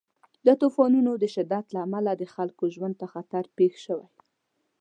د 0.45 0.47
طوفانونو 0.61 1.11
د 1.17 1.23
شدت 1.35 1.65
له 1.73 1.79
امله 1.87 2.11
د 2.17 2.23
خلکو 2.35 2.63
ژوند 2.75 2.95
ته 3.01 3.05
خطر 3.13 3.43
پېښ 3.57 3.73
شوی. 3.85 4.09